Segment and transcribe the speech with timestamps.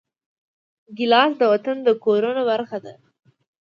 [0.97, 2.93] ګیلاس د وطن د کورونو برخه ده.